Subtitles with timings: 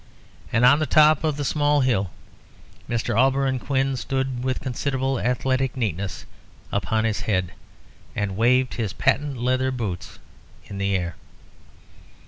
[0.51, 2.09] And on the top of the small hill
[2.89, 3.15] Mr.
[3.15, 6.25] Auberon Quin stood with considerable athletic neatness
[6.71, 7.51] upon his head,
[8.15, 10.17] and waved his patent leather boots
[10.65, 11.17] in the air.